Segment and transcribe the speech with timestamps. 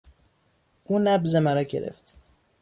[0.85, 2.13] او نبض مرا گرفت.